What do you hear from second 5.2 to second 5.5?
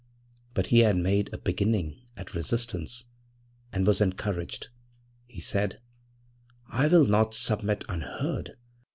He